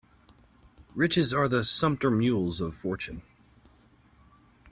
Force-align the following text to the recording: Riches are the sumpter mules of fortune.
Riches 0.95 1.31
are 1.31 1.47
the 1.47 1.63
sumpter 1.63 2.09
mules 2.09 2.59
of 2.59 2.73
fortune. 2.73 3.21